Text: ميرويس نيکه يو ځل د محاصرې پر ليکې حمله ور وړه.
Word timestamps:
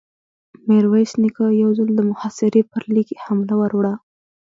ميرويس 0.67 1.11
نيکه 1.21 1.45
يو 1.61 1.69
ځل 1.77 1.89
د 1.95 1.99
محاصرې 2.09 2.61
پر 2.71 2.83
ليکې 2.95 3.15
حمله 3.25 3.53
ور 3.59 3.71
وړه. 3.75 3.93